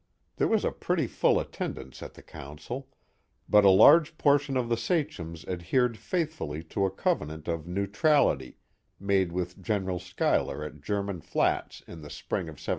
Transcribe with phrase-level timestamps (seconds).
[0.37, 2.89] There was a pretty full attendance at the council,
[3.47, 8.57] but a large portion of the sachems adhered faithfully to a covenant of neutrality
[8.99, 12.69] made with General Schuyler at German Flats in the spring of 1777.